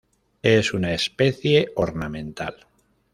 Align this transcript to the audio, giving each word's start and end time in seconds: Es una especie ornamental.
Es 0.41 0.73
una 0.73 0.95
especie 0.95 1.67
ornamental. 1.75 2.55